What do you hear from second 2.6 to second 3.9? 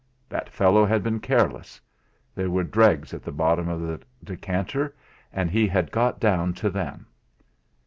dregs at the bottom of